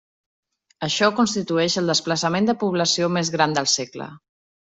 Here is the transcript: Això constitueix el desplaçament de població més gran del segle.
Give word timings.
Això 0.87 1.09
constitueix 1.19 1.75
el 1.81 1.91
desplaçament 1.91 2.49
de 2.49 2.57
població 2.65 3.11
més 3.19 3.31
gran 3.37 3.55
del 3.61 3.71
segle. 3.77 4.11